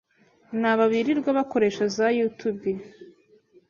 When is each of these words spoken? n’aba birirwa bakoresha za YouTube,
n’aba 0.59 0.83
birirwa 0.91 1.29
bakoresha 1.37 1.83
za 1.95 2.07
YouTube, 2.19 2.63